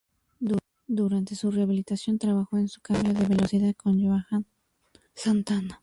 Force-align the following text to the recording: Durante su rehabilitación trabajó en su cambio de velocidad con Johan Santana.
Durante 0.87 1.35
su 1.35 1.51
rehabilitación 1.51 2.17
trabajó 2.17 2.57
en 2.57 2.67
su 2.67 2.81
cambio 2.81 3.13
de 3.13 3.27
velocidad 3.27 3.75
con 3.75 4.03
Johan 4.03 4.47
Santana. 5.13 5.79